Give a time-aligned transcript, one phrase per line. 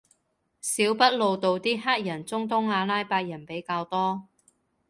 [0.61, 4.23] 小北路度啲黑人中東阿拉伯人比較多